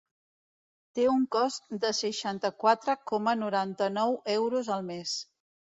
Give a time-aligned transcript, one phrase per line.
[0.99, 5.17] Té un cost de seixanta-quatre coma noranta-nou euros al mes.